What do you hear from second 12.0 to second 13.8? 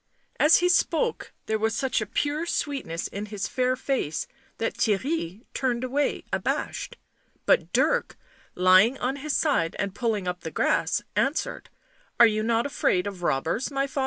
Are you not afraid of robbers,